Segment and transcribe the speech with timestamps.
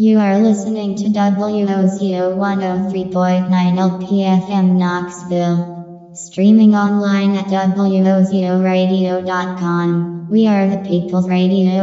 [0.00, 6.14] You are listening to WOZO 103.9 LPFM Knoxville.
[6.14, 10.30] Streaming online at WOZORadio.com.
[10.30, 11.82] We are the People's Radio.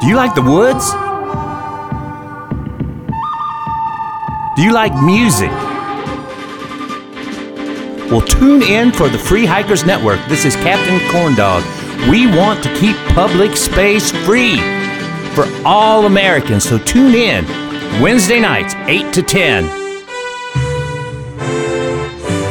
[0.00, 0.90] Do you like the woods?
[4.56, 5.52] Do you like music?
[8.12, 10.20] Well, tune in for the Free Hikers Network.
[10.28, 11.62] This is Captain Corndog.
[12.10, 14.58] We want to keep public space free
[15.34, 17.46] for all Americans, so tune in
[18.02, 19.64] Wednesday nights, 8 to 10.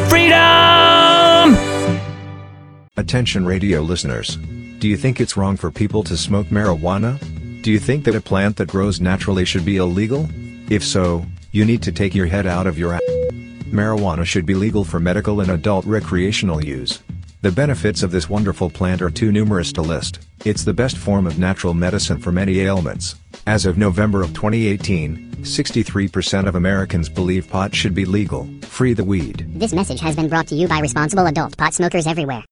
[0.09, 1.55] Freedom!
[2.97, 4.37] Attention radio listeners.
[4.79, 7.19] Do you think it's wrong for people to smoke marijuana?
[7.61, 10.27] Do you think that a plant that grows naturally should be illegal?
[10.71, 13.30] If so, you need to take your head out of your ass.
[13.71, 17.01] Marijuana should be legal for medical and adult recreational use.
[17.41, 20.19] The benefits of this wonderful plant are too numerous to list.
[20.45, 23.15] It's the best form of natural medicine for many ailments.
[23.47, 28.47] As of November of 2018, 63% of Americans believe pot should be legal.
[28.61, 29.45] Free the weed.
[29.55, 32.43] This message has been brought to you by responsible adult pot smokers everywhere.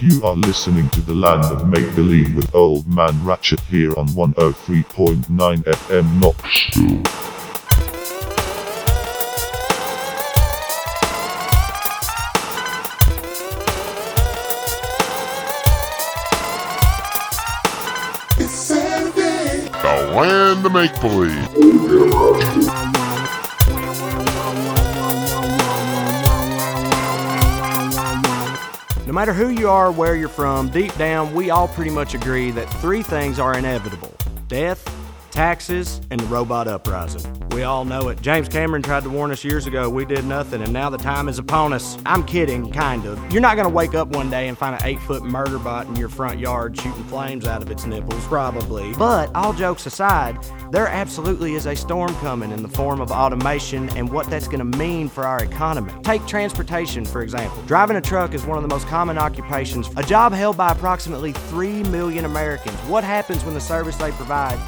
[0.00, 4.08] You are listening to the land of make believe with Old Man Ratchet here on
[4.08, 7.02] 103.9 FM Knoxville.
[20.22, 21.32] And the make believe.
[29.06, 32.50] No matter who you are, where you're from, deep down, we all pretty much agree
[32.50, 34.14] that three things are inevitable
[34.46, 34.86] death,
[35.30, 37.40] taxes, and the robot uprising.
[37.50, 38.22] We all know it.
[38.22, 39.90] James Cameron tried to warn us years ago.
[39.90, 41.98] We did nothing, and now the time is upon us.
[42.06, 43.32] I'm kidding, kind of.
[43.32, 45.86] You're not going to wake up one day and find an eight foot murder bot
[45.86, 48.92] in your front yard shooting flames out of its nipples, probably.
[48.94, 50.38] But all jokes aside,
[50.70, 54.58] there absolutely is a storm coming in the form of automation and what that's going
[54.70, 55.92] to mean for our economy.
[56.02, 57.60] Take transportation, for example.
[57.64, 61.32] Driving a truck is one of the most common occupations, a job held by approximately
[61.32, 62.76] 3 million Americans.
[62.80, 64.58] What happens when the service they provide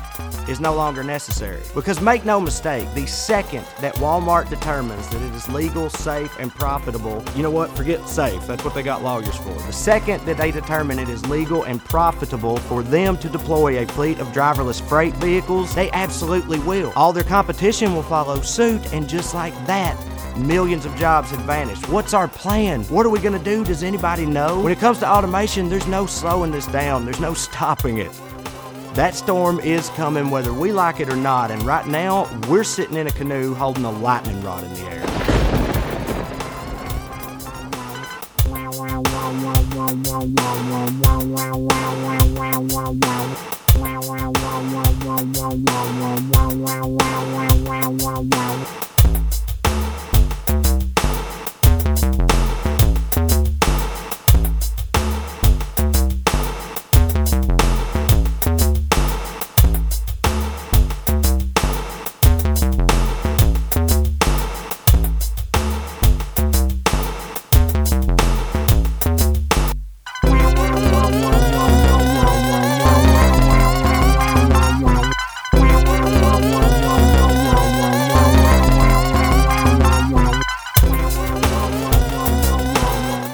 [0.48, 1.62] is no longer necessary?
[1.74, 6.54] Because make no mistake, the second that Walmart determines that it is legal, safe, and
[6.54, 7.70] profitable, you know what?
[7.76, 8.46] Forget safe.
[8.46, 9.54] That's what they got lawyers for.
[9.54, 13.86] The second that they determine it is legal and profitable for them to deploy a
[13.86, 16.92] fleet of driverless freight vehicles, they absolutely will.
[16.96, 19.96] All their competition will follow suit, and just like that,
[20.36, 21.86] Millions of jobs have vanished.
[21.90, 22.84] What's our plan?
[22.84, 23.64] What are we going to do?
[23.64, 24.60] Does anybody know?
[24.62, 28.10] When it comes to automation, there's no slowing this down, there's no stopping it.
[28.94, 32.96] That storm is coming whether we like it or not, and right now, we're sitting
[32.96, 35.12] in a canoe holding a lightning rod in the air.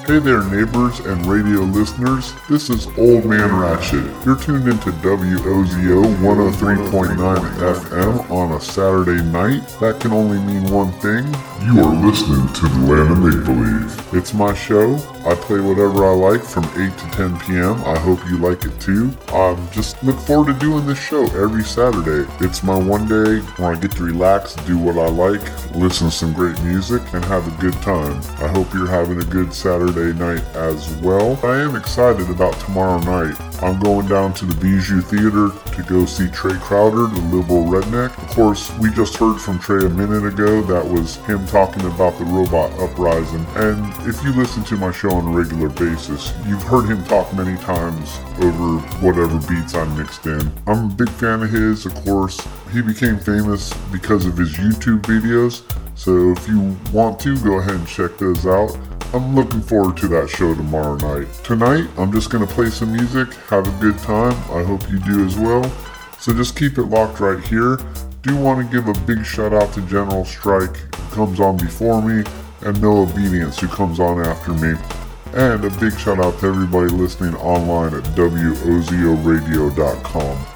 [0.09, 2.33] Hey there, neighbors and radio listeners.
[2.49, 4.07] This is Old Man Ratchet.
[4.25, 9.69] You're tuned into WOZO 103.9 FM on a Saturday night.
[9.81, 11.27] That can only mean one thing.
[11.67, 14.15] You are listening to the Land of Make Believe.
[14.15, 14.95] It's my show.
[15.27, 17.75] I play whatever I like from 8 to 10 p.m.
[17.85, 19.15] I hope you like it too.
[19.29, 22.27] I um, just look forward to doing this show every Saturday.
[22.41, 25.43] It's my one day where I get to relax, do what I like,
[25.75, 28.23] listen to some great music, and have a good time.
[28.43, 31.39] I hope you're having a good Saturday night as well.
[31.43, 33.39] I am excited about tomorrow night.
[33.63, 38.17] I'm going down to the Bijou Theater to go see Trae Crowder, the liberal redneck.
[38.23, 40.63] Of course, we just heard from Trae a minute ago.
[40.63, 43.45] That was him talking about the robot uprising.
[43.57, 47.35] And if you listen to my show on a regular basis, you've heard him talk
[47.35, 50.53] many times over whatever beats I mixed in.
[50.67, 52.41] I'm a big fan of his, of course.
[52.73, 55.65] He became famous because of his YouTube videos.
[55.97, 58.79] So if you want to, go ahead and check those out.
[59.15, 61.29] I'm looking forward to that show tomorrow night.
[61.43, 64.35] Tonight, I'm just going to play some music, have a good time.
[64.53, 65.65] I hope you do as well.
[66.19, 67.79] So just keep it locked right here.
[68.23, 72.03] Do want to give a big shout out to General Strike, who comes on before
[72.03, 72.23] me,
[72.61, 74.75] and No Obedience, who comes on after me.
[75.33, 80.47] And a big shout out to everybody listening online at WOZORadio.com.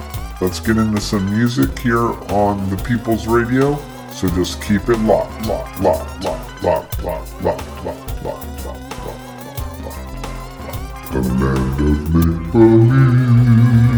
[0.43, 3.78] Let's get into some music here on the People's Radio.
[4.14, 9.04] So just keep it locked, locked, locked, locked, locked, locked, locked, locked, locked, locked, locked,
[9.04, 11.12] locked, locked.
[11.12, 13.91] The land of make-believe.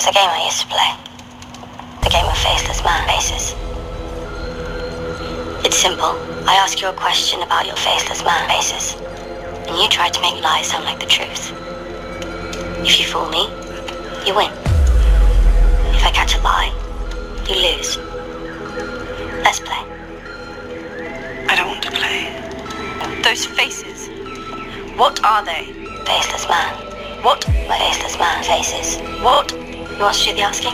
[0.00, 0.96] It's a game I used to play.
[2.02, 3.52] The game of faceless man faces.
[5.62, 6.16] It's simple.
[6.48, 8.96] I ask you a question about your faceless man faces,
[9.68, 11.52] and you try to make lies sound like the truth.
[12.80, 13.44] If you fool me,
[14.24, 14.48] you win.
[15.92, 16.72] If I catch a lie,
[17.46, 17.98] you lose.
[19.44, 19.84] Let's play.
[21.44, 23.20] I don't want to play.
[23.20, 24.08] Those faces.
[24.96, 25.74] What are they?
[26.06, 26.72] Faceless man.
[27.22, 27.46] What?
[27.68, 28.96] My faceless man faces.
[29.20, 29.59] What?
[30.00, 30.72] You want to do the asking?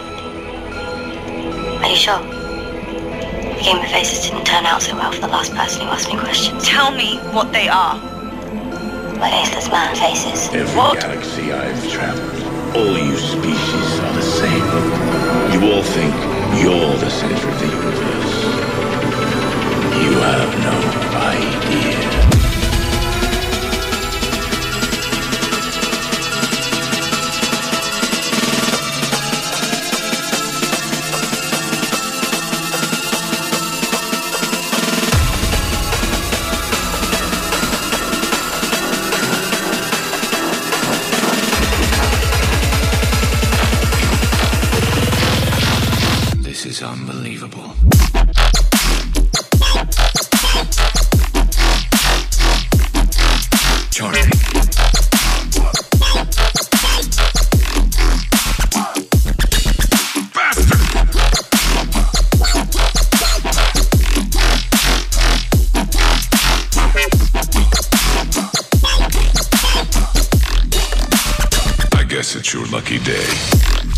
[1.83, 2.21] Are you sure?
[2.23, 6.07] The game of faces didn't turn out so well for the last person who asked
[6.07, 6.63] me questions.
[6.63, 7.97] Tell me what they are.
[9.19, 10.47] My faceless man faces.
[10.55, 11.01] Every What?
[11.01, 14.63] galaxy I've traveled, all you species are the same.
[15.51, 16.15] You all think
[16.63, 18.45] you're the center of the universe.
[20.07, 20.96] You have no
[72.35, 73.96] It's your lucky day.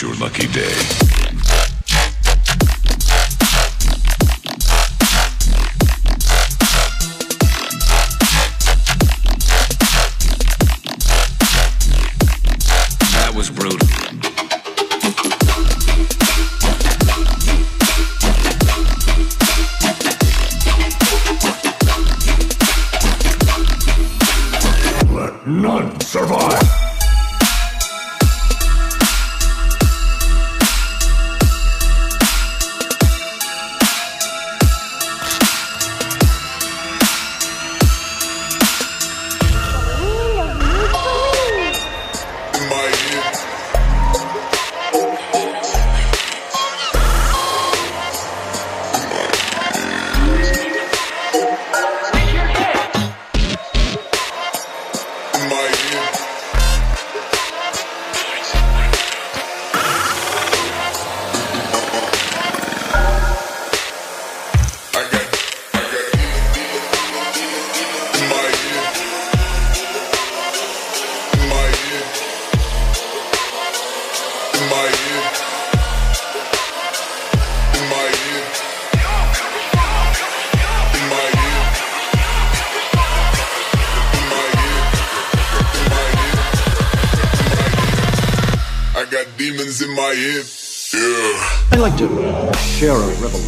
[0.00, 1.23] Your lucky day.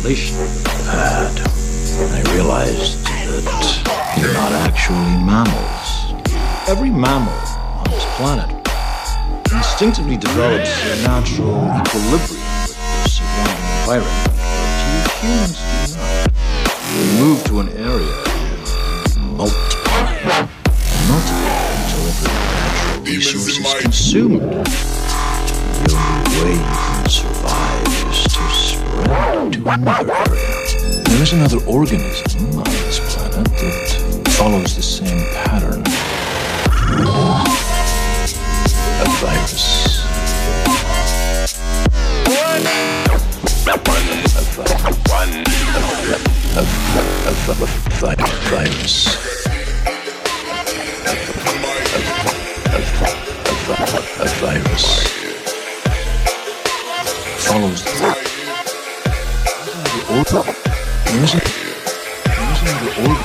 [0.06, 0.22] I've
[0.86, 1.34] had.
[2.14, 3.42] I realized that
[4.16, 6.14] we're not actually mammals.
[6.68, 8.46] Every mammal on this planet
[9.52, 16.30] instinctively develops a natural equilibrium with the surrounding environment, but you humans do not.
[16.94, 18.16] We move to an area
[19.10, 20.06] and multiply,
[21.10, 24.38] multiply until every natural resource is consumed.
[25.82, 29.60] The only way you can survive is to spread to.
[31.04, 35.82] There is another organism on this planet that follows the same pattern.
[38.98, 40.02] A virus.
[48.18, 49.16] A virus.
[60.26, 63.22] Isn't, there isn't the order.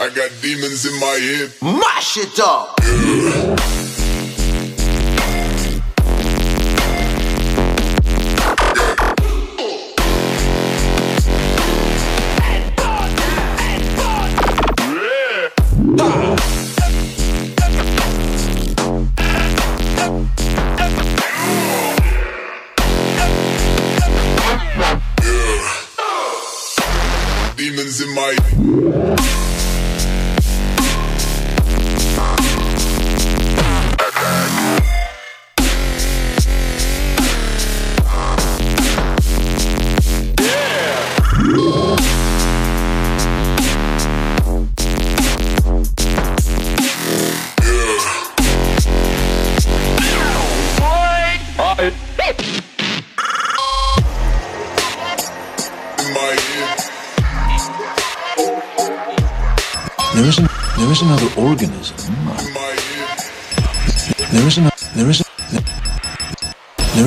[0.00, 1.52] I got demons in my head.
[1.60, 2.78] Mash it up!
[2.82, 3.77] Yeah.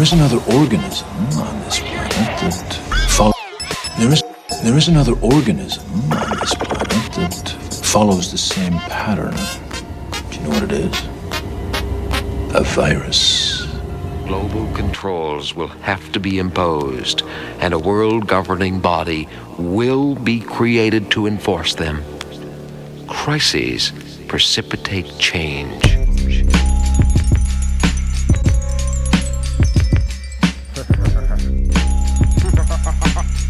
[0.03, 1.07] Is another organism
[1.39, 2.73] on this planet that
[3.09, 3.35] follows.
[3.97, 4.23] There is
[4.61, 7.49] there is another organism on this planet that
[7.83, 9.35] follows the same pattern.
[10.29, 10.95] Do you know what it is?
[12.53, 13.65] A virus.
[14.27, 17.23] Global controls will have to be imposed,
[17.59, 22.03] and a world governing body will be created to enforce them.
[23.21, 23.93] Crises
[24.27, 25.83] precipitate change.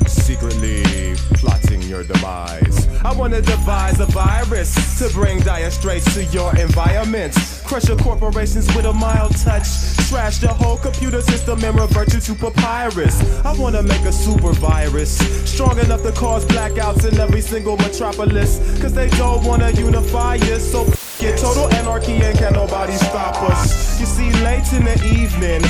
[0.07, 2.89] Secretly plotting your demise.
[3.05, 7.60] I wanna devise a virus to bring dire straits to your environment.
[7.71, 9.95] Crush your corporations with a mild touch.
[10.09, 13.15] Trash the whole computer system and revert you to papyrus.
[13.45, 15.17] I wanna make a super virus
[15.49, 18.59] strong enough to cause blackouts in every single metropolis.
[18.81, 20.69] Cause they don't wanna unify us.
[20.69, 20.83] So
[21.17, 24.01] get total anarchy and can nobody stop us.
[24.01, 25.61] You see, late in the evening,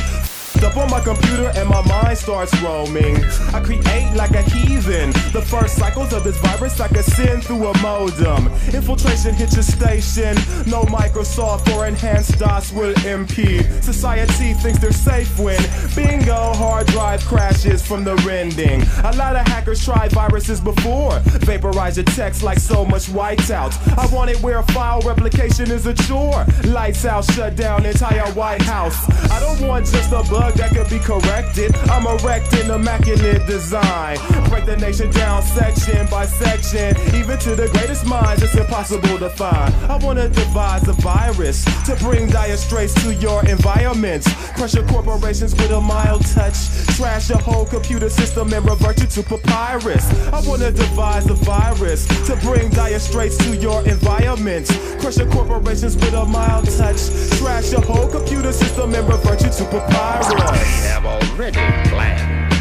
[0.63, 3.23] up on my computer and my mind starts roaming.
[3.53, 5.11] I create like a heathen.
[5.33, 8.47] The first cycles of this virus I can send through a modem.
[8.73, 10.35] Infiltration hit your station.
[10.67, 13.65] No Microsoft or enhanced DOS will impede.
[13.83, 15.59] Society thinks they're safe when
[15.95, 18.81] bingo hard drive crashes from the rending.
[19.03, 21.19] A lot of hackers tried viruses before.
[21.45, 23.73] Vaporize your text like so much whiteout.
[23.97, 26.45] I want it where file replication is a chore.
[26.65, 29.09] Lights out, shut down entire White House.
[29.31, 31.75] I don't want just a bug that could be corrected.
[31.89, 34.17] I'm erecting immaculate design.
[34.49, 36.95] Break the nation down section by section.
[37.15, 39.73] Even to the greatest minds, it's impossible to find.
[39.89, 44.25] I wanna devise a virus to bring dire straits to your environment.
[44.55, 46.57] Crush your corporations with a mild touch.
[46.97, 50.05] Trash your whole computer system and revert you to papyrus.
[50.33, 54.67] I wanna devise a virus to bring dire straits to your environment.
[54.99, 57.01] Crush your corporations with a mild touch.
[57.37, 60.40] Trash your whole computer system and revert you to papyrus.
[60.43, 60.57] I
[60.89, 62.51] have already planned.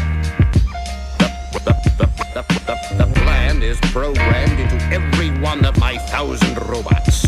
[1.17, 1.29] The,
[1.97, 7.27] the, the, the, plan is programmed into every one of my thousand robots.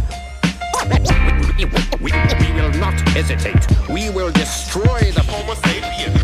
[1.58, 1.66] We,
[2.02, 3.66] we, we will not hesitate.
[3.90, 6.23] We will destroy the Homo sapien.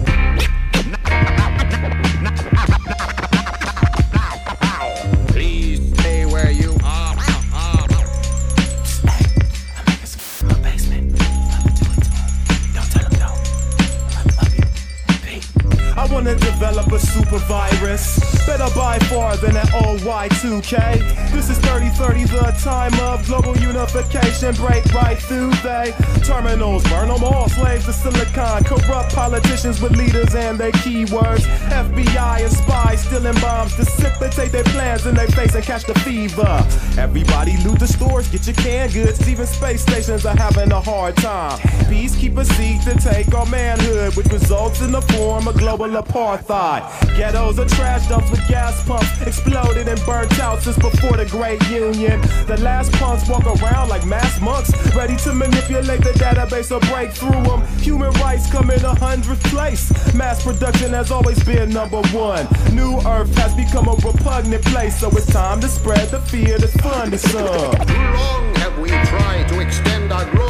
[16.60, 18.20] Develop a super virus.
[18.46, 21.32] Better by far than that old Y2K.
[21.32, 24.54] This is 3030, the time of global unification.
[24.56, 25.94] Break right through they
[26.26, 27.48] terminals, burn them all.
[27.48, 31.48] Slaves to silicon, corrupt politicians with leaders and their keywords.
[31.72, 36.60] FBI and spies stealing bombs, dissipate their plans in their face and catch the fever.
[37.00, 39.30] Everybody loot the stores, get your canned goods.
[39.30, 41.58] Even space stations are having a hard time.
[41.88, 46.49] Peacekeepers seek to take our manhood, which results in the form of global apartheid.
[46.50, 51.62] Ghettos are trash dumps with gas pumps, exploded and burnt out since before the Great
[51.70, 52.20] Union.
[52.48, 57.12] The last punks walk around like mass monks, ready to manipulate the database or break
[57.12, 57.62] through them.
[57.78, 59.92] Human rights come in a hundredth place.
[60.16, 62.48] Mass production has always been number one.
[62.74, 66.76] New Earth has become a repugnant place, so it's time to spread the fear that's
[66.78, 67.76] fun to some.
[67.86, 70.49] Too long have we tried to extend our glorious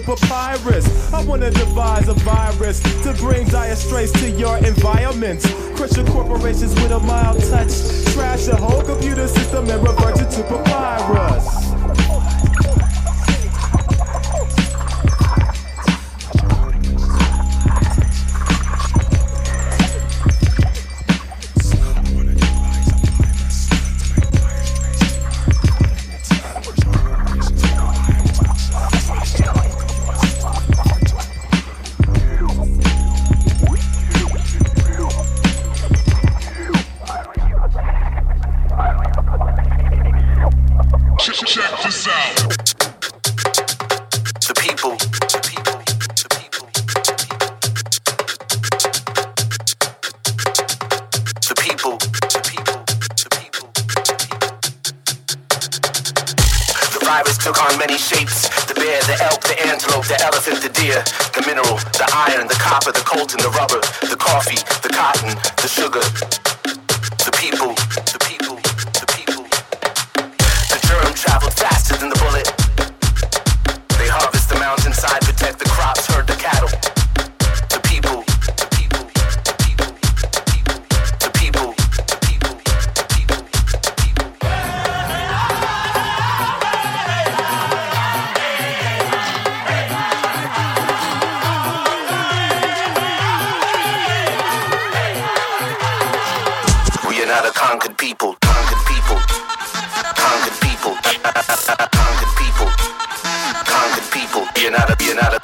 [0.00, 1.12] to papyrus.
[1.12, 5.46] I wanna devise a virus to bring dire straits to your environments.
[5.74, 7.72] Crush your corporations with a mild touch.
[8.12, 11.55] Trash the whole computer system and revert you to papyrus.
[97.66, 99.18] Conquered people, conquered people,
[100.14, 100.94] conquered people,
[101.98, 102.70] conquered people,
[103.66, 104.42] conquered people.
[104.42, 105.35] Are not a, are not a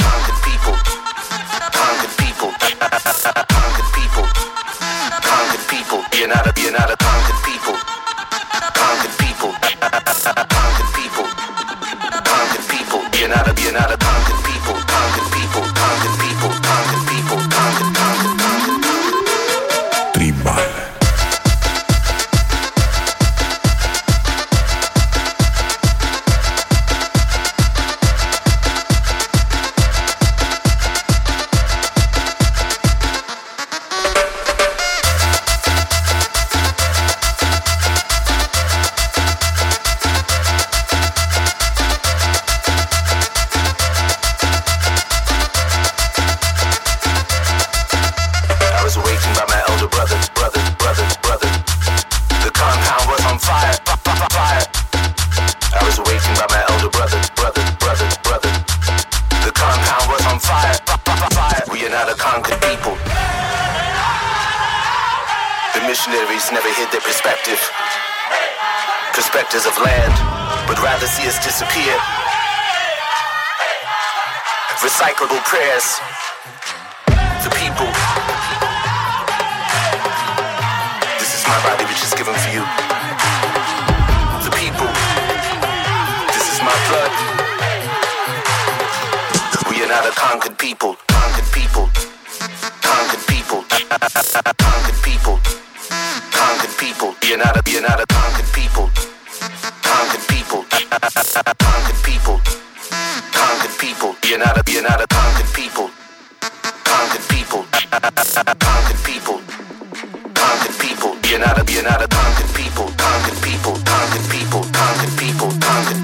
[90.33, 91.91] conquered people, conquered people,
[92.81, 95.39] conquered people, conquered people,
[96.33, 97.15] conquered people.
[97.23, 98.89] You're not a, you're not a conquered people,
[99.85, 102.41] conquered people, conquered people,
[103.37, 104.17] conquered people.
[104.25, 105.91] You're not a, you're not a conquered people,
[106.83, 107.67] conquered people,
[108.65, 109.39] conquered people,
[110.33, 111.13] conquered people.
[111.29, 116.02] You're not a, you're not a conquered people, conquered people, conquered people, conquered people, conquered.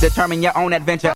[0.00, 1.12] Determine your own adventure.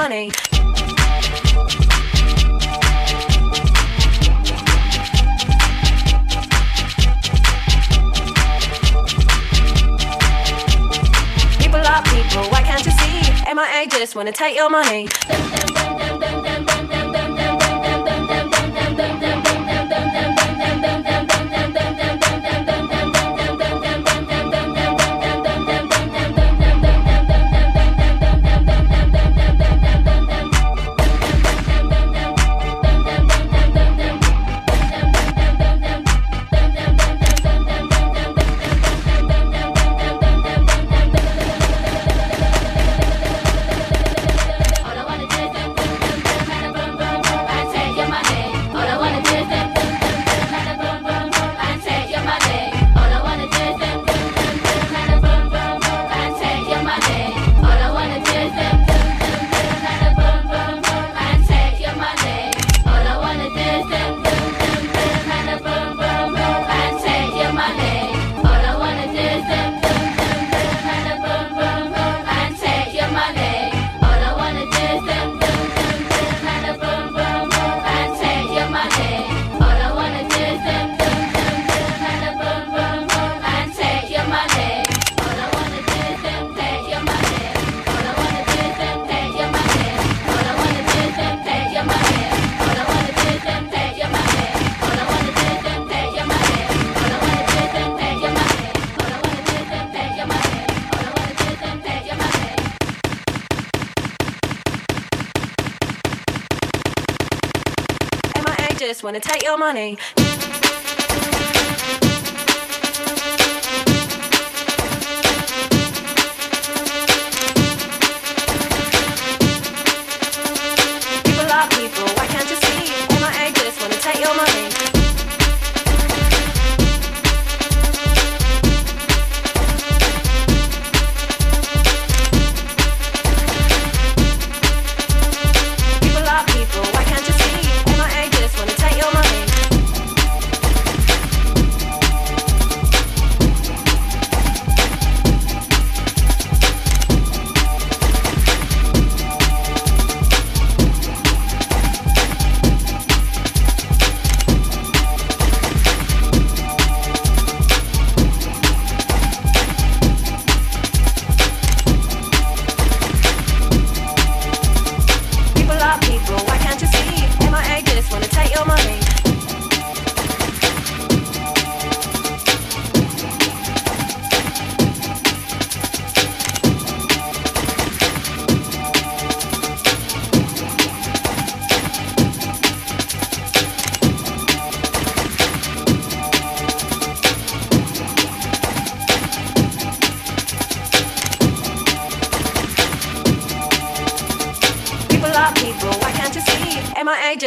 [0.00, 0.30] money.
[11.58, 13.20] People are people, why can't you see?
[13.52, 15.06] MIA just wanna take your money.
[109.50, 109.98] your money.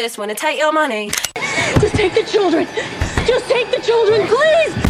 [0.04, 1.12] Just wanna take your money.
[1.80, 2.68] Just take the children.
[3.26, 4.83] Just take the children, please.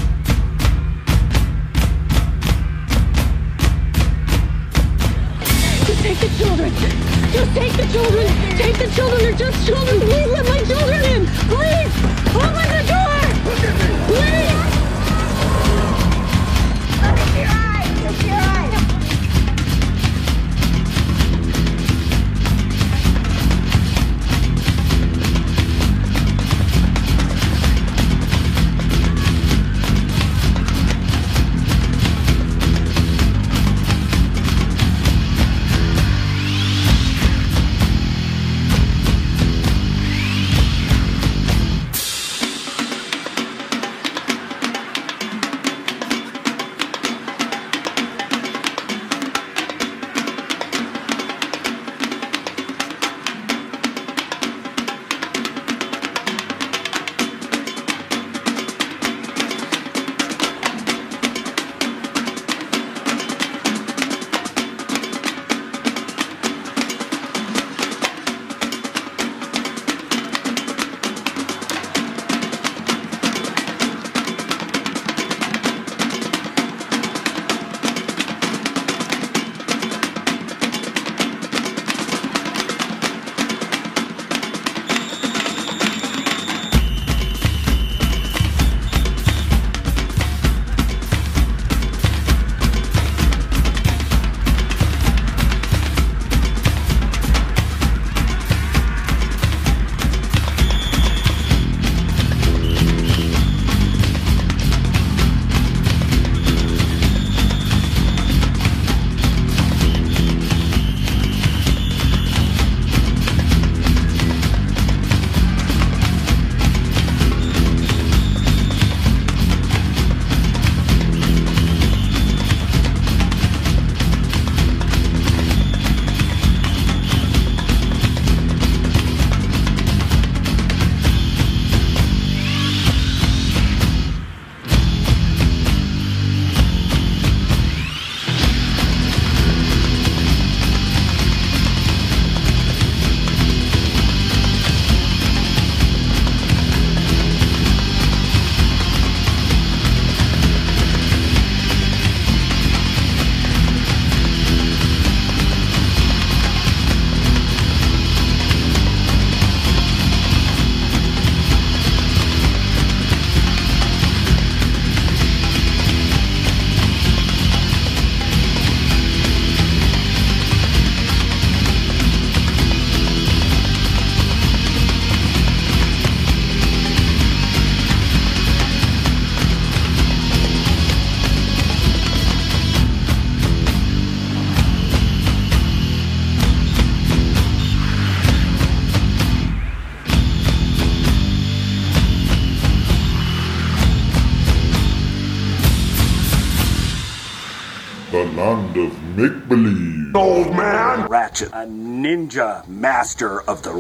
[198.64, 200.16] The land of make believe.
[200.16, 203.72] Old man Ratchet, a ninja master of the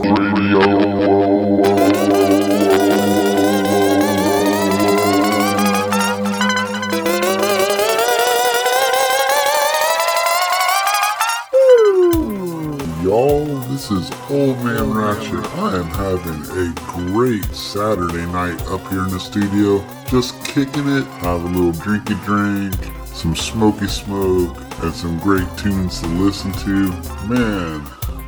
[13.02, 15.46] Y'all, this is Old Man Ratchet.
[15.58, 16.74] I am having a
[17.12, 19.86] great Saturday night up here in the studio.
[20.08, 26.00] Just kicking it, have a little drinky drink, some smoky smoke, and some great tunes
[26.02, 26.90] to listen to.
[27.28, 27.82] Man,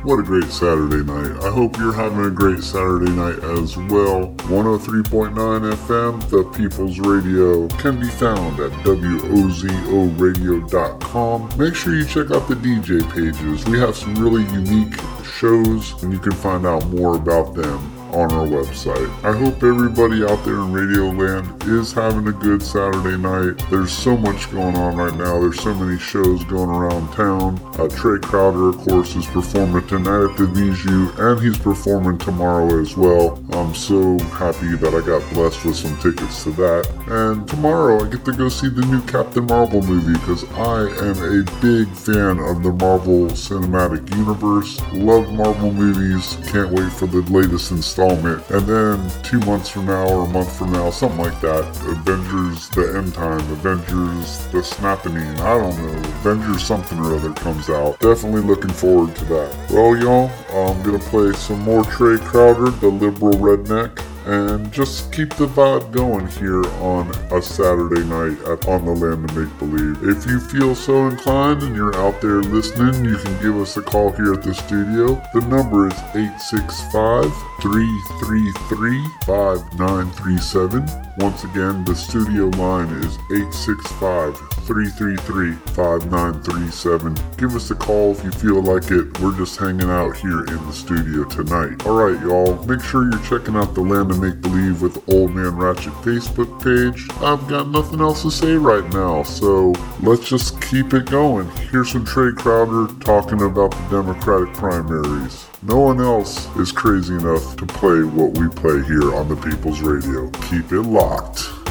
[0.04, 1.42] what a great Saturday night.
[1.42, 4.32] I hope you're having a great Saturday night as well.
[4.46, 11.48] 103.9 FM, The People's Radio, can be found at WOZORadio.com.
[11.58, 13.64] Make sure you check out the DJ pages.
[13.66, 18.32] We have some really unique shows, and you can find out more about them on
[18.32, 19.10] our website.
[19.22, 23.62] I hope everybody out there in Radio Land is having a good Saturday night.
[23.70, 25.38] There's so much going on right now.
[25.38, 27.56] There's so many shows going around town.
[27.74, 32.80] Uh, Trae Crowder, of course, is performing tonight at the Bijou, and he's performing tomorrow
[32.80, 33.38] as well.
[33.52, 36.88] I'm so happy that I got blessed with some tickets to that.
[37.08, 41.18] And tomorrow I get to go see the new Captain Marvel movie because I am
[41.20, 44.80] a big fan of the Marvel Cinematic Universe.
[44.94, 46.38] Love Marvel movies.
[46.50, 50.56] Can't wait for the latest installment and then two months from now or a month
[50.56, 55.98] from now, something like that, Avengers the End Time, Avengers the Snappening, I don't know,
[56.20, 57.98] Avengers something or other comes out.
[58.00, 59.70] Definitely looking forward to that.
[59.70, 65.30] Well, y'all, I'm gonna play some more Trae Crowder, the liberal redneck and just keep
[65.36, 70.02] the vibe going here on a Saturday night at, on the land of make believe.
[70.02, 73.82] If you feel so inclined and you're out there listening, you can give us a
[73.82, 75.14] call here at the studio.
[75.32, 80.86] The number is 865 333 5937.
[81.18, 87.16] Once again, the studio line is 865 333 5937.
[87.36, 89.20] Give us a call if you feel like it.
[89.20, 91.86] We're just hanging out here in the studio tonight.
[91.86, 95.54] Alright, y'all, make sure you're checking out the Land of Make Believe with Old Man
[95.54, 97.08] Ratchet Facebook page.
[97.22, 101.48] I've got nothing else to say right now, so let's just keep it going.
[101.70, 105.46] Here's some Trae Crowder talking about the Democratic primaries.
[105.62, 109.80] No one else is crazy enough to play what we play here on the People's
[109.80, 110.28] Radio.
[110.50, 111.65] Keep it locked.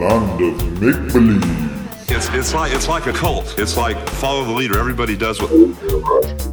[0.00, 1.70] Land of make believe.
[2.10, 3.58] It's it's like it's like a cult.
[3.58, 4.78] It's like follow the leader.
[4.78, 5.50] Everybody does what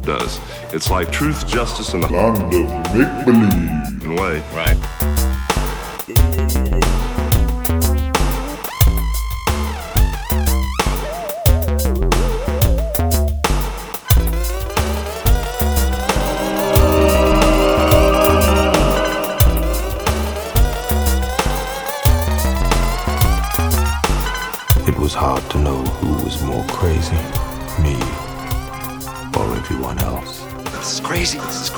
[0.02, 0.38] does.
[0.72, 4.04] It's like truth, justice, and the land of make believe.
[4.04, 5.17] In a way, right?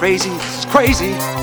[0.00, 0.30] Crazy.
[0.30, 1.39] Is crazy.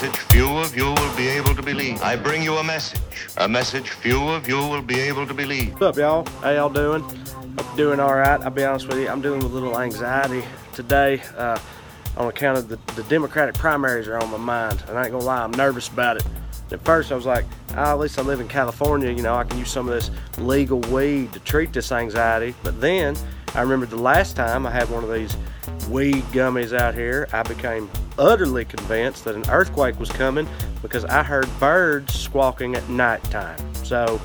[0.00, 2.00] Message few of you will be able to believe.
[2.00, 3.02] I bring you a message.
[3.36, 5.72] A message few of you will be able to believe.
[5.72, 6.26] What's up, y'all?
[6.40, 7.04] How y'all doing?
[7.58, 8.40] You're doing all right.
[8.40, 11.58] I'll be honest with you, I'm dealing with a little anxiety today uh,
[12.16, 14.82] on account of the, the Democratic primaries are on my mind.
[14.88, 16.24] And I ain't gonna lie, I'm nervous about it.
[16.72, 19.44] At first, I was like, oh, at least I live in California, you know, I
[19.44, 22.54] can use some of this legal weed to treat this anxiety.
[22.62, 23.18] But then
[23.54, 25.36] I remembered the last time I had one of these
[25.88, 30.48] weed gummies out here, I became utterly convinced that an earthquake was coming
[30.82, 33.58] because I heard birds squawking at nighttime.
[33.74, 34.20] So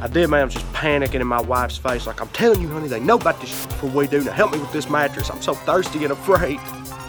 [0.00, 0.40] I did, man.
[0.40, 3.16] I was just panicking in my wife's face, like, I'm telling you, honey, they know
[3.16, 4.22] about this before we do.
[4.22, 5.30] Now help me with this mattress.
[5.30, 6.60] I'm so thirsty and afraid.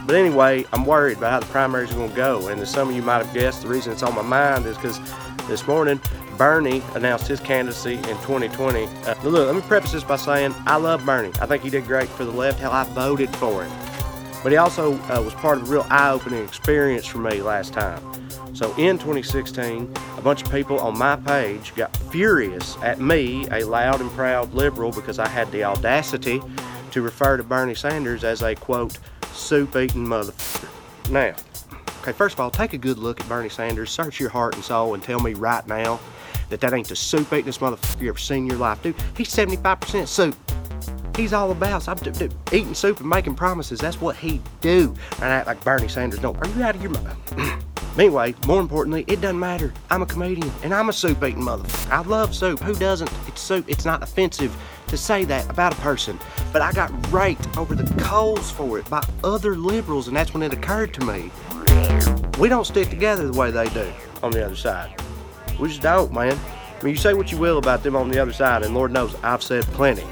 [0.05, 2.47] But anyway, I'm worried about how the primaries are going to go.
[2.47, 4.77] And as some of you might have guessed, the reason it's on my mind is
[4.77, 4.99] because
[5.47, 5.99] this morning,
[6.37, 8.85] Bernie announced his candidacy in 2020.
[8.85, 11.31] Uh, look, let me preface this by saying I love Bernie.
[11.41, 12.59] I think he did great for the left.
[12.59, 13.71] Hell, I voted for him.
[14.43, 17.73] But he also uh, was part of a real eye opening experience for me last
[17.73, 18.01] time.
[18.53, 23.63] So in 2016, a bunch of people on my page got furious at me, a
[23.63, 26.41] loud and proud liberal, because I had the audacity
[26.91, 28.97] to refer to Bernie Sanders as a quote,
[29.33, 30.69] soup eating motherfucker.
[31.11, 31.35] Now,
[32.07, 34.63] okay, first of all, take a good look at Bernie Sanders, search your heart and
[34.63, 35.99] soul, and tell me right now
[36.49, 38.81] that that ain't the soup eatingest motherfucker you ever seen in your life.
[38.81, 40.35] Dude, he's 75% soup.
[41.17, 43.79] He's all about so I'm, dude, eating soup and making promises.
[43.79, 44.95] That's what he do.
[45.15, 46.37] And act like Bernie Sanders don't.
[46.37, 47.63] Are you out of your mind?
[47.97, 49.73] anyway, more importantly, it doesn't matter.
[49.89, 51.91] I'm a comedian and I'm a soup eating motherfucker.
[51.91, 52.59] I love soup.
[52.59, 53.11] Who doesn't?
[53.27, 53.65] It's soup.
[53.67, 54.55] It's not offensive
[54.87, 56.19] to say that about a person.
[56.53, 60.43] But I got raked over the coals for it by other liberals, and that's when
[60.43, 61.31] it occurred to me.
[62.39, 63.91] We don't stick together the way they do
[64.21, 64.95] on the other side.
[65.59, 66.37] We just don't, man.
[66.79, 68.91] I mean, you say what you will about them on the other side, and Lord
[68.91, 70.03] knows I've said plenty.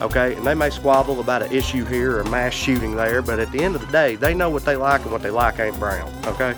[0.00, 3.52] Okay, and they may squabble about an issue here or mass shooting there, but at
[3.52, 5.78] the end of the day, they know what they like and what they like ain't
[5.78, 6.10] brown.
[6.26, 6.54] Okay,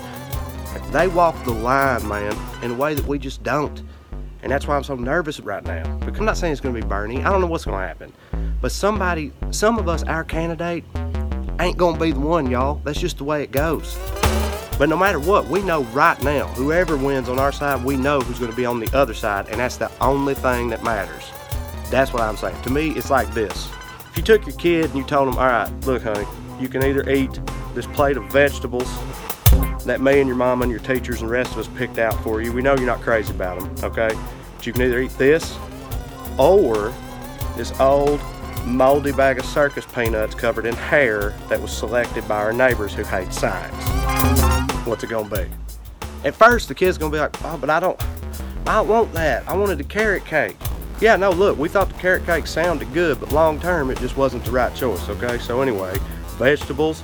[0.91, 3.83] they walk the line, man, in a way that we just don't,
[4.41, 5.83] and that's why I'm so nervous right now.
[5.97, 7.21] Because I'm not saying it's going to be Bernie.
[7.21, 8.13] I don't know what's going to happen,
[8.61, 10.85] but somebody, some of us, our candidate,
[11.59, 12.81] ain't going to be the one, y'all.
[12.83, 13.95] That's just the way it goes.
[14.77, 18.19] But no matter what, we know right now, whoever wins on our side, we know
[18.21, 21.31] who's going to be on the other side, and that's the only thing that matters.
[21.89, 22.59] That's what I'm saying.
[22.63, 23.69] To me, it's like this.
[24.09, 26.25] If you took your kid and you told him, all right, look, honey,
[26.59, 27.39] you can either eat
[27.75, 28.91] this plate of vegetables
[29.85, 32.21] that me and your mama and your teachers and the rest of us picked out
[32.23, 32.51] for you.
[32.51, 34.15] We know you're not crazy about them, okay?
[34.55, 35.55] But you can either eat this
[36.39, 36.93] or
[37.55, 38.19] this old
[38.65, 43.03] moldy bag of circus peanuts covered in hair that was selected by our neighbors who
[43.03, 44.32] hate science.
[44.85, 45.45] What's it gonna be?
[46.25, 48.01] At first, the kid's gonna be like, "Oh, but I don't,
[48.67, 49.47] I want that.
[49.47, 50.55] I wanted the carrot cake."
[50.99, 54.15] Yeah, no, look, we thought the carrot cake sounded good, but long term, it just
[54.15, 55.07] wasn't the right choice.
[55.09, 55.97] Okay, so anyway,
[56.37, 57.03] vegetables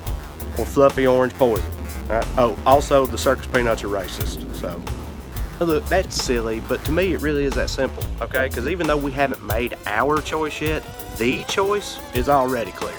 [0.57, 1.65] or fluffy orange poison.
[2.07, 2.25] Right?
[2.37, 4.55] Oh, also, the circus peanuts are racist.
[4.55, 4.81] So.
[5.63, 8.47] Look, that's silly, but to me it really is that simple, okay?
[8.47, 10.83] Because even though we haven't made our choice yet,
[11.17, 12.95] the choice is already clear.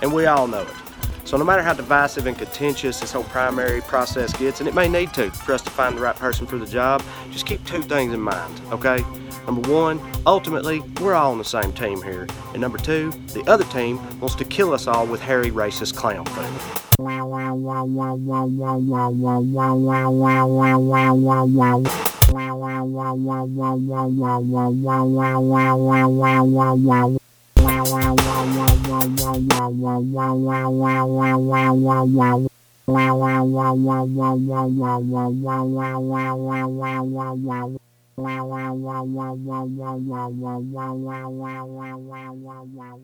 [0.00, 0.81] And we all know it.
[1.24, 4.88] So no matter how divisive and contentious this whole primary process gets, and it may
[4.88, 7.82] need to for us to find the right person for the job, just keep two
[7.82, 9.04] things in mind, okay?
[9.46, 12.26] Number one, ultimately, we're all on the same team here.
[12.52, 16.26] And number two, the other team wants to kill us all with hairy racist clown
[16.26, 16.76] food.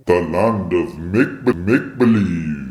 [0.06, 2.68] The land of make make believe.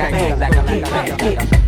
[0.00, 1.59] Religions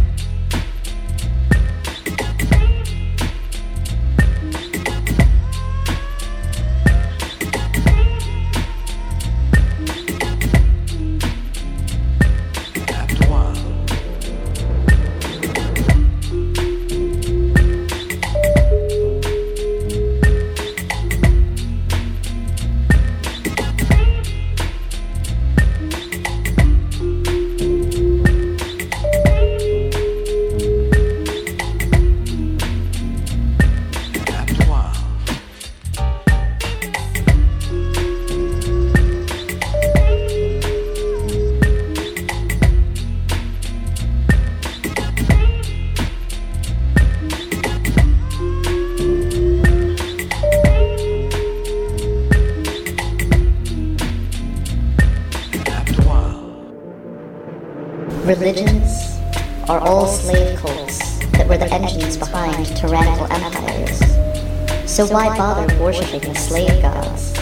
[65.03, 67.33] So why bother worshipping the slave gods?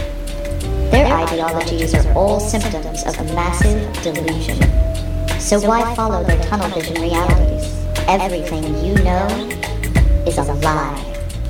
[0.90, 4.58] Their ideologies are all symptoms of a massive delusion.
[5.38, 7.70] So why follow their tunnel vision realities?
[8.08, 9.26] Everything you know
[10.26, 11.04] is a lie.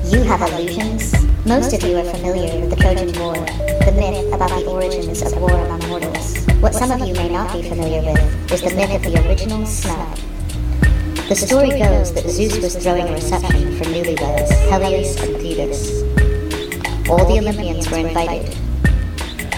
[0.06, 1.14] You have illusions.
[1.46, 3.34] Most of you are familiar with the Trojan War,
[3.84, 6.44] the myth about the origins of war among mortals.
[6.58, 9.64] What some of you may not be familiar with is the myth of the original
[9.64, 10.18] snub.
[11.30, 15.99] The story goes that Zeus was throwing a reception for newlyweds, Peleus and Thetis.
[17.10, 18.56] All the Olympians were invited,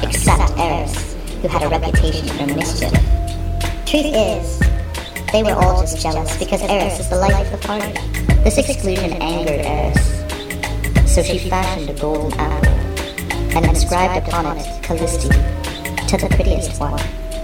[0.03, 2.90] except Eris, who had a reputation for mischief.
[3.84, 4.59] Truth is,
[5.32, 7.92] they were all just jealous because Eris is the life of the party.
[8.42, 12.72] This exclusion angered Eris, so she fashioned a golden apple
[13.55, 15.28] and inscribed upon it Callisti,
[16.09, 16.98] to the prettiest one,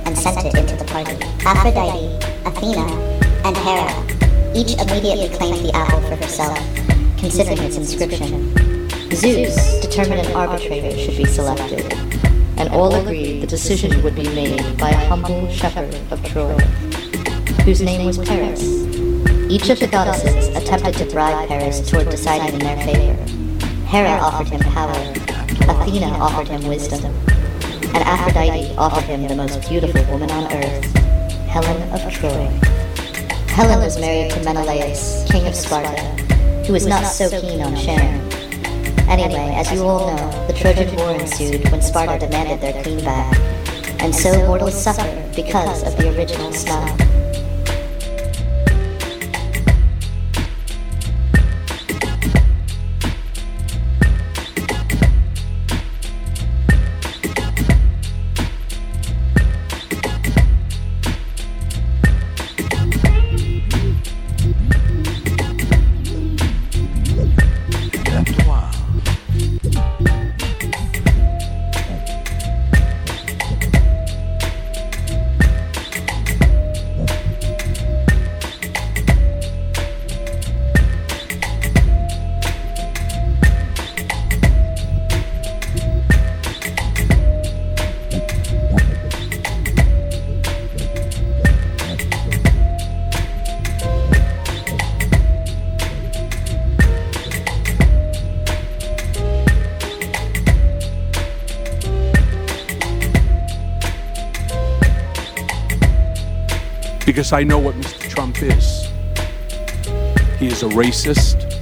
[0.06, 1.22] and sent it into the party.
[1.44, 2.86] Aphrodite, Athena,
[3.44, 6.58] and Hera each immediately claimed the apple for herself,
[7.18, 8.67] considering its inscription.
[9.14, 11.92] Zeus determined an arbitrator should be selected,
[12.56, 16.56] and all agreed the decision would be made by a humble shepherd of Troy,
[17.64, 18.62] whose name was Paris.
[19.50, 23.14] Each of the goddesses attempted to bribe Paris toward deciding in their favor.
[23.86, 24.92] Hera offered him power,
[25.68, 30.84] Athena offered him wisdom, and Aphrodite offered him the most beautiful woman on earth,
[31.48, 32.46] Helen of Troy.
[33.48, 36.02] Helen was married to Menelaus, king of Sparta,
[36.66, 38.27] who was not so keen on sharing.
[39.08, 43.34] Anyway, as you all know, the Trojan War ensued when Sparta demanded their queen back,
[44.00, 47.17] and so mortals suffer because of the original snub.
[107.18, 108.08] Because I know what Mr.
[108.08, 108.86] Trump is.
[110.38, 111.52] He is a racist,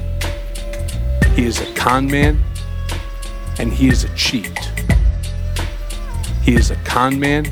[1.34, 2.44] he is a con man,
[3.58, 4.58] and he is a cheat.
[6.42, 7.46] He is a con man,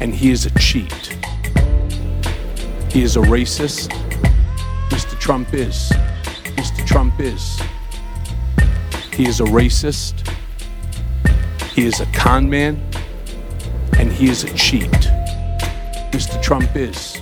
[0.00, 1.14] and he is a cheat.
[2.90, 3.90] He is a racist.
[4.88, 5.20] Mr.
[5.20, 5.92] Trump is.
[6.56, 6.86] Mr.
[6.86, 7.60] Trump is.
[9.12, 10.26] He is a racist.
[11.74, 12.82] He is a con man,
[13.98, 15.07] and he is a cheat.
[16.48, 17.17] Trump is.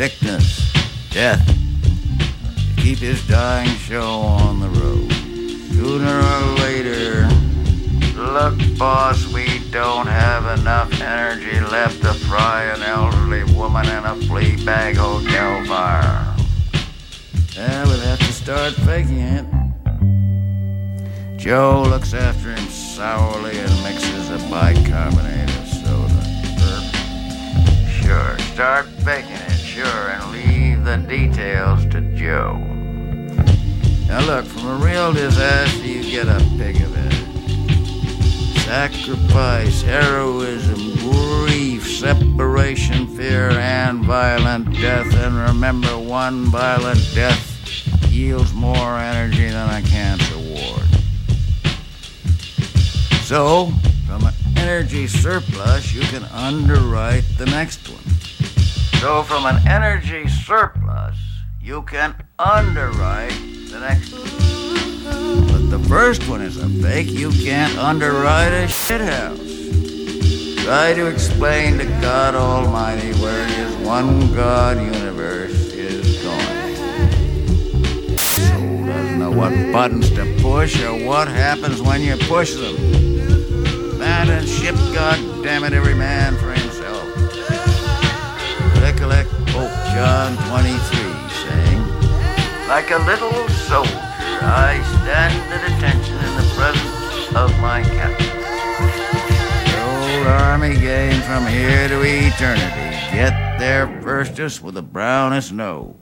[0.00, 0.72] Sickness,
[1.10, 5.12] death, to keep his dying show on the road.
[5.74, 7.28] Sooner or later,
[8.16, 14.16] look, boss, we don't have enough energy left to fry an elderly woman in a
[14.26, 16.34] flea bag hotel fire.
[17.58, 19.44] We'll have to start faking it.
[21.36, 26.22] Joe looks after him sourly and mixes a bicarbonate of soda.
[26.64, 26.80] Er,
[28.00, 29.39] Sure, start faking it,
[29.80, 32.56] sure, and leave the details to Joe.
[34.06, 37.12] Now look, from a real disaster you get a pig of it.
[38.60, 45.12] Sacrifice, heroism, grief, separation, fear, and violent death.
[45.14, 47.46] And remember, one violent death
[48.08, 50.88] yields more energy than a cancer ward.
[53.24, 53.72] So,
[54.06, 57.99] from an energy surplus, you can underwrite the next one.
[59.00, 61.16] So, from an energy surplus,
[61.58, 63.32] you can underwrite
[63.70, 65.46] the next one.
[65.48, 67.08] But the first one is a fake.
[67.08, 70.62] You can't underwrite a shithouse.
[70.64, 76.76] Try to explain to God Almighty where His one God universe is going.
[78.18, 82.76] Soul doesn't know what buttons to push or what happens when you push them.
[83.94, 86.69] Abandon ship, God damn it, every man for himself.
[89.94, 90.78] John 23
[91.44, 91.82] saying,
[92.68, 93.90] Like a little soldier,
[94.40, 98.26] I stand at attention in the presence of my captain.
[99.66, 102.90] The old army game from here to eternity.
[103.12, 105.99] Get there firstest with the brownest nose.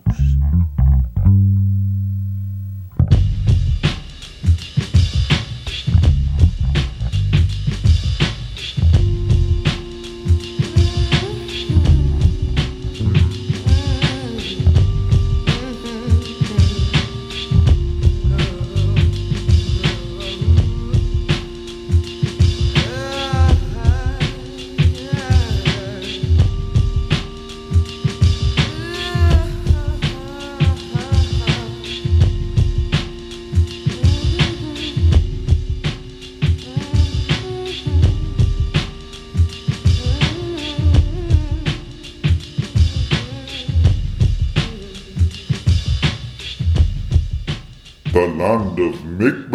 [49.18, 49.50] Make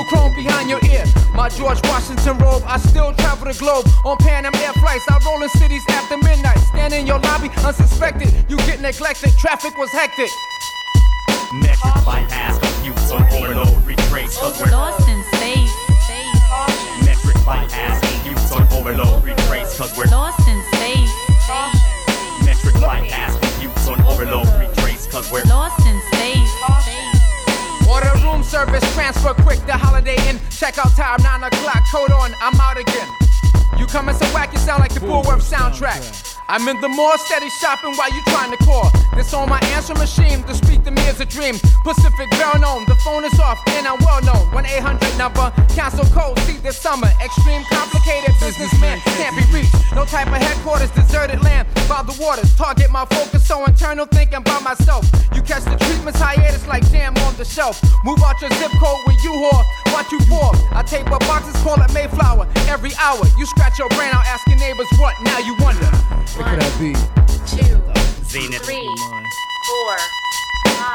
[0.00, 1.04] Shakespeare chrome behind your ear.
[1.34, 5.04] My George Washington robe, I still travel the globe on Pan Am Air flights.
[5.08, 6.58] I roll in cities after midnight.
[6.58, 8.32] Stand in your lobby, unsuspected.
[8.48, 10.30] You get neglected, traffic was hectic.
[11.52, 15.72] Metric bypass, compute on overload, retrace, cause we're Lost in space.
[17.04, 21.12] Metric bypass, compute on overload, retrace, cause we're Lost in space.
[22.44, 26.79] Metric bypass, compute on overload, retrace, cause we're Lost in space.
[28.00, 30.36] Order room service, transfer quick, the holiday inn.
[30.48, 33.08] Checkout time, 9 o'clock, code on, I'm out again.
[33.78, 36.29] You coming so whack, you sound like the Bulworth soundtrack.
[36.50, 38.90] I'm in the mall, steady shopping while you trying to call.
[39.14, 41.54] This on my answer machine, to speak to me is a dream.
[41.86, 44.50] Pacific well known, the phone is off, and I'm well known.
[44.50, 47.06] 1 800 number, cancel code, see this summer.
[47.22, 49.78] Extreme complicated businessman, can't be reached.
[49.94, 52.50] No type of headquarters, deserted land, by the waters.
[52.56, 55.06] Target my focus, so internal, thinking by myself.
[55.32, 57.78] You catch the treatments, hiatus like jam on the shelf.
[58.02, 59.62] Move out your zip code with you whore,
[59.94, 60.50] watch you pour.
[60.74, 62.48] I tape up boxes, call it Mayflower.
[62.66, 65.86] Every hour, you scratch your brain out, asking neighbors what, now you wonder.
[66.40, 66.96] What could that be?
[67.44, 67.76] Two,
[68.24, 68.64] Zenith.
[68.64, 68.88] three,
[69.68, 69.92] four,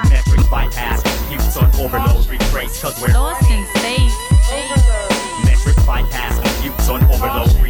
[0.10, 4.18] Metric bypass, compute on overload, retrace, cause we're Lost in space.
[4.50, 7.65] overload, Metric bypass, compute on overload, retrace,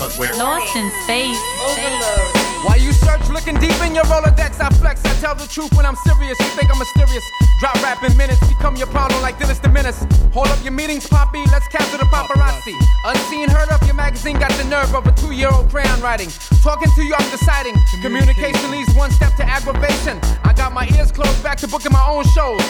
[0.00, 1.36] cause we're Lost in space.
[1.60, 2.64] overload.
[2.64, 5.04] While you search, looking deep in your Rolodex, I flex.
[5.04, 6.40] I tell the truth when I'm serious.
[6.40, 7.24] You think I'm mysterious?
[7.60, 10.00] Drop rap in minutes, become your problem like Dennis the Menace.
[10.32, 11.44] Hold up your meetings, Poppy.
[11.52, 12.74] Let's capture the paparazzi.
[13.04, 16.30] Unseen, heard of your magazine got the nerve of a two-year-old crayon writing.
[16.62, 17.76] Talking to you, I'm deciding.
[18.00, 20.18] Communication leads one step to aggravation.
[20.44, 22.62] I got my ears closed back to booking my own shows.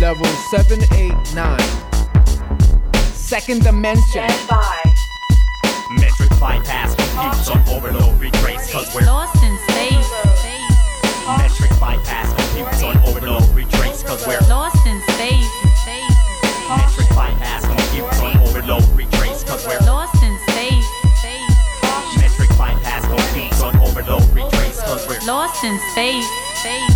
[0.00, 1.68] Level seven, eight, nine.
[3.14, 4.28] Second dimension.
[4.28, 4.99] Stand by.
[6.40, 10.10] Metric bypass, compute on overload, retrace, cause we're Lost in space.
[11.36, 15.46] Metric bypass, compute on overload, retrace, cause we're Lost in space.
[16.66, 20.88] Metric bypass, compute on overload, retrace, cause we're Lost in space.
[22.16, 26.89] Metric bypass, compute on overload, retrace, cause we're Lost in space.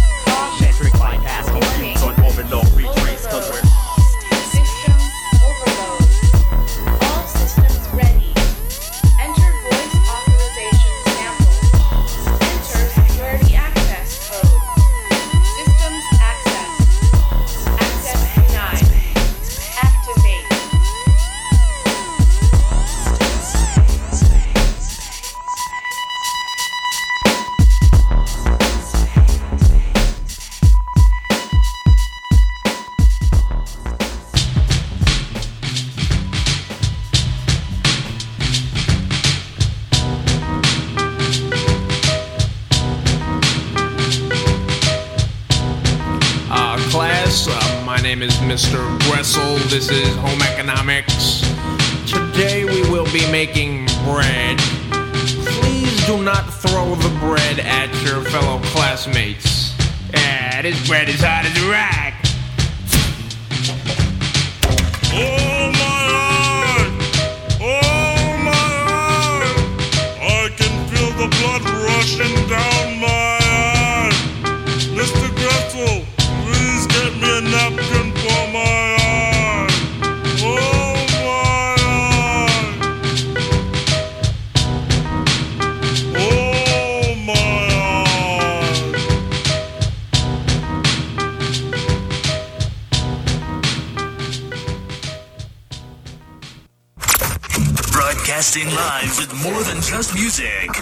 [98.25, 100.73] Broadcasting live with more than just music.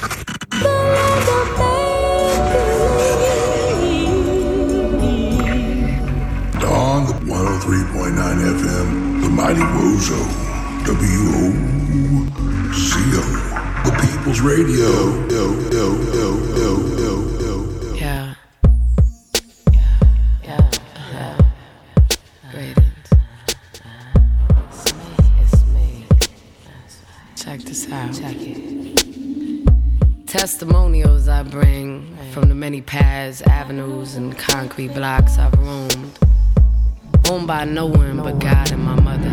[6.61, 8.15] Dawn, 103.9
[8.47, 10.23] FM, the mighty Wozo,
[10.87, 12.23] W-O-Z-O,
[13.87, 14.87] the People's Radio.
[15.27, 16.52] Yo, yo, yo, yo,
[37.65, 39.31] no one but God and my mother.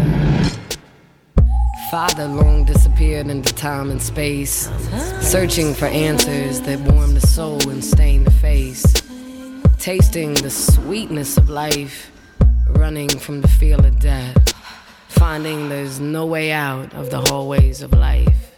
[1.89, 4.69] father long disappeared into time and space,
[5.21, 8.83] searching for answers that warm the soul and stain the face.
[9.79, 12.11] Tasting the sweetness of life,
[12.69, 14.53] running from the feel of death,
[15.07, 18.48] finding there's no way out of the hallways of life.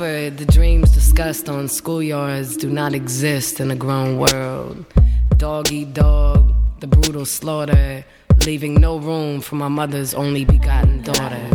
[0.00, 4.86] The dreams discussed on schoolyards do not exist in a grown world.
[5.36, 8.02] Dog eat dog, the brutal slaughter,
[8.46, 11.50] leaving no room for my mother's only begotten daughter.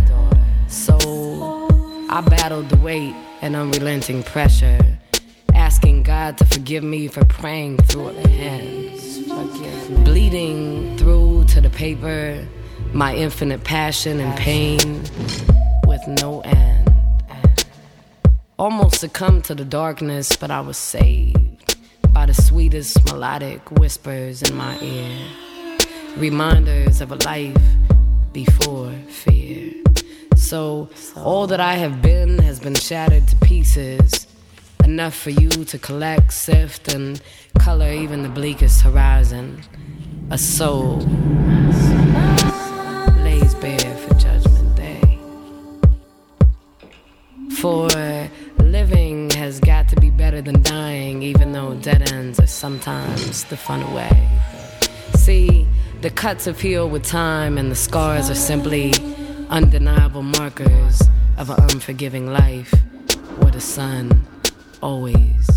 [0.68, 0.96] So
[2.08, 5.00] I battled the weight and unrelenting pressure,
[5.56, 9.22] asking God to forgive me for praying through the hands.
[10.04, 12.46] Bleeding through to the paper,
[12.94, 15.02] my infinite passion and pain
[15.88, 16.95] with no end.
[18.58, 21.76] Almost succumbed to the darkness, but I was saved
[22.14, 25.28] by the sweetest melodic whispers in my ear.
[26.16, 27.58] Reminders of a life
[28.32, 29.74] before fear.
[30.38, 34.26] So, all that I have been has been shattered to pieces.
[34.86, 37.22] Enough for you to collect, sift, and
[37.60, 39.64] color even the bleakest horizon.
[40.32, 41.00] A soul
[43.22, 45.20] lays bare for Judgment Day.
[47.60, 47.90] For
[52.86, 54.30] sometimes the fun away.
[55.16, 55.68] See,
[56.02, 58.94] the cuts have healed with time, and the scars are simply
[59.50, 61.02] undeniable markers
[61.40, 62.72] of an unforgiving life
[63.40, 64.28] where the sun
[64.84, 65.55] always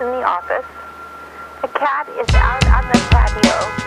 [0.00, 0.64] in the office.
[1.60, 3.79] The cat is out on the patio.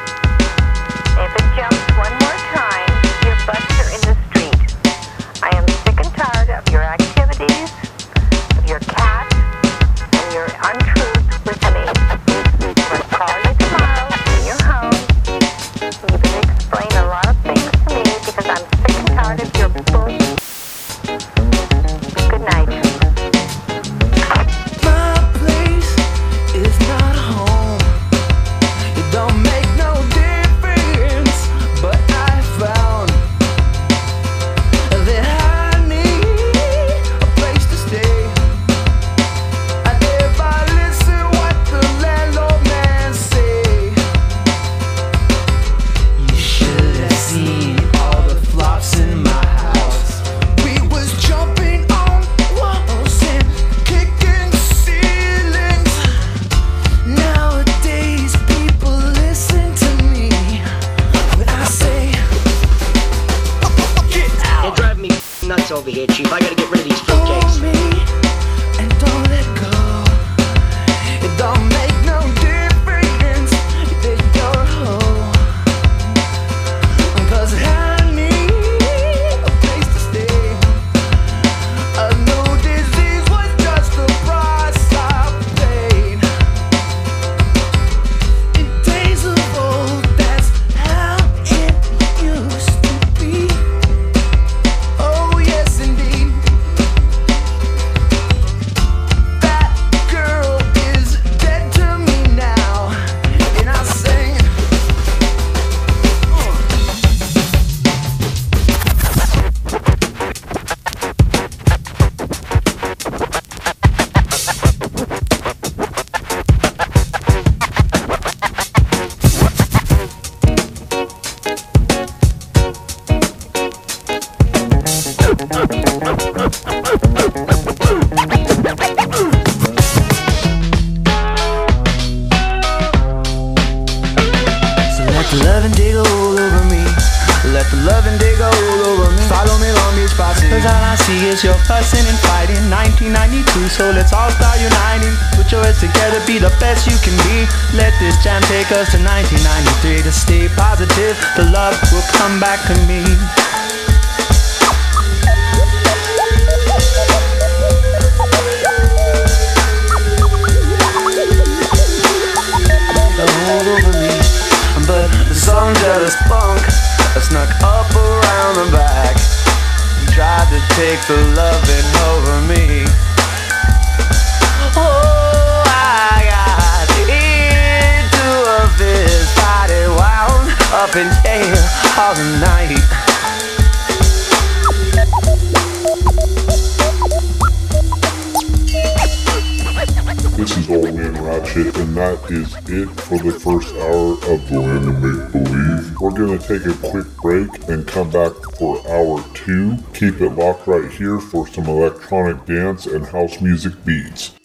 [200.84, 204.36] Right here for some electronic dance and house music beats.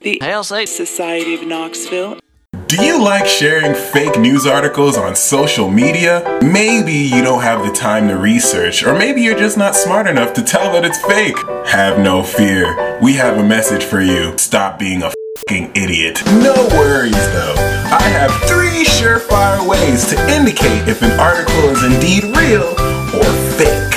[0.00, 2.18] The Hail Society of Knoxville
[2.66, 6.40] Do you like sharing fake news articles on social media?
[6.42, 10.32] Maybe you don't have the time to research, or maybe you're just not smart enough
[10.34, 11.36] to tell that it's fake.
[11.68, 12.98] Have no fear.
[13.00, 14.36] We have a message for you.
[14.38, 15.12] Stop being a
[15.48, 16.22] fing idiot.
[16.26, 17.54] No worries though.
[17.92, 22.74] I have three surefire ways to indicate if an article is indeed real
[23.14, 23.91] or fake.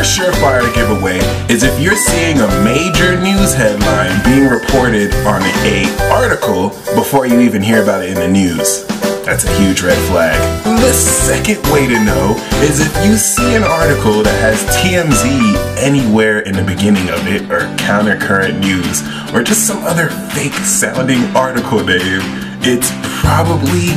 [0.00, 1.18] First surefire giveaway
[1.52, 7.38] is if you're seeing a major news headline being reported on a article before you
[7.40, 8.86] even hear about it in the news.
[9.26, 10.40] That's a huge red flag.
[10.64, 16.38] The second way to know is if you see an article that has TMZ anywhere
[16.40, 19.02] in the beginning of it, or countercurrent news,
[19.34, 22.22] or just some other fake sounding article name,
[22.64, 22.90] it's
[23.20, 23.92] probably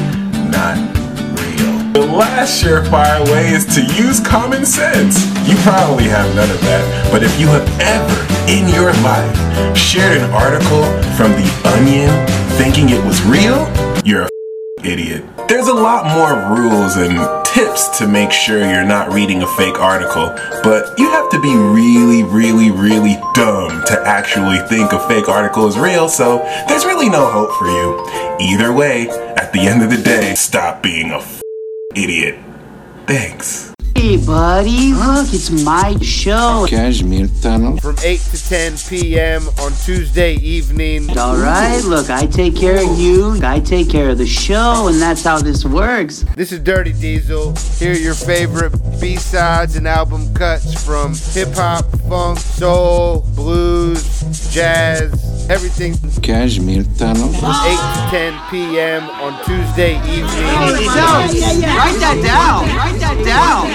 [0.52, 1.03] not
[2.14, 5.26] last surefire way is to use common sense.
[5.50, 10.18] You probably have none of that, but if you have ever in your life shared
[10.18, 10.84] an article
[11.18, 12.14] from The Onion
[12.58, 13.66] thinking it was real,
[14.06, 14.30] you're a
[14.84, 15.26] idiot.
[15.48, 19.80] There's a lot more rules and tips to make sure you're not reading a fake
[19.80, 20.28] article,
[20.64, 25.68] but you have to be really, really, really dumb to actually think a fake article
[25.68, 26.38] is real, so
[26.68, 28.06] there's really no hope for you.
[28.40, 31.43] Either way, at the end of the day, stop being a
[31.96, 32.40] idiot.
[33.08, 33.74] Thanks.
[33.96, 36.66] Hey, buddy, look, it's my show.
[36.68, 37.78] Cashmere Tunnel.
[37.78, 39.48] From 8 to 10 p.m.
[39.62, 41.18] on Tuesday evening.
[41.18, 45.02] All right, look, I take care of you, I take care of the show, and
[45.02, 46.26] that's how this works.
[46.36, 47.56] This is Dirty Diesel.
[47.78, 55.33] Here are your favorite B-sides and album cuts from hip hop, funk, soul, blues, jazz,
[55.50, 55.94] everything.
[56.22, 57.30] Cashmere Tunnel.
[57.30, 59.10] 8 to 10 p.m.
[59.22, 60.24] on Tuesday evening.
[60.24, 62.68] Write that down.
[62.78, 63.68] Write that down.